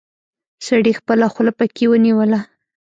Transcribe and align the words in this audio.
سړي 0.65 0.91
خپله 0.99 1.25
خوله 1.33 1.51
پکې 1.59 1.85
ونيوله. 1.89 2.39